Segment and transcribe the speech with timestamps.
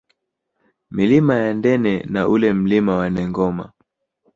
[0.95, 3.71] Milima ya Ndene na ule Mlima wa Nengoma